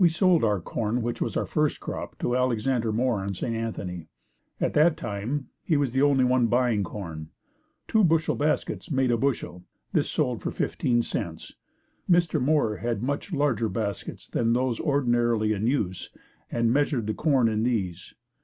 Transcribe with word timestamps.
We 0.00 0.08
sold 0.08 0.42
our 0.42 0.60
corn 0.60 1.00
which 1.00 1.20
was 1.22 1.36
our 1.36 1.46
first 1.46 1.78
crop, 1.78 2.18
to 2.18 2.34
Alexander 2.36 2.90
Moore 2.90 3.22
in 3.22 3.34
St. 3.34 3.54
Anthony. 3.54 4.08
At 4.60 4.74
that 4.74 4.96
time, 4.96 5.46
he 5.62 5.76
was 5.76 5.92
the 5.92 6.02
only 6.02 6.24
one 6.24 6.48
buying 6.48 6.82
corn. 6.82 7.28
Two 7.86 8.02
bushel 8.02 8.34
baskets 8.34 8.90
made 8.90 9.12
a 9.12 9.16
bushel. 9.16 9.62
This 9.92 10.10
sold 10.10 10.42
for 10.42 10.50
15c. 10.50 11.52
Mr. 12.10 12.42
Moore 12.42 12.78
had 12.78 13.00
much 13.00 13.32
larger 13.32 13.68
baskets 13.68 14.28
than 14.28 14.54
those 14.54 14.80
ordinarily 14.80 15.52
in 15.52 15.68
use 15.68 16.10
and 16.50 16.72
measured 16.72 17.06
the 17.06 17.14
corn 17.14 17.48
in 17.48 17.62
these. 17.62 18.12